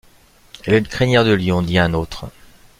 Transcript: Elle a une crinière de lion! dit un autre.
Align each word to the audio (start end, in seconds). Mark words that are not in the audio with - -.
Elle 0.65 0.73
a 0.73 0.77
une 0.77 0.87
crinière 0.87 1.23
de 1.23 1.31
lion! 1.31 1.61
dit 1.61 1.77
un 1.77 1.93
autre. 1.93 2.27